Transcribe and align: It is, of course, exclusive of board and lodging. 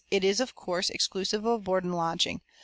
It 0.09 0.23
is, 0.23 0.39
of 0.39 0.55
course, 0.55 0.89
exclusive 0.89 1.45
of 1.45 1.63
board 1.63 1.83
and 1.83 1.93
lodging. 1.93 2.41